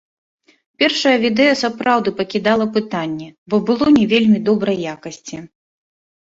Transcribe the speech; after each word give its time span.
Першае 0.83 1.11
відэа 1.25 1.51
сапраўды 1.63 2.09
пакідала 2.21 2.65
пытанні, 2.79 3.27
бо 3.55 3.61
было 3.69 3.85
не 3.99 4.05
вельмі 4.15 4.39
добрай 4.49 4.77
якасці. 4.95 5.37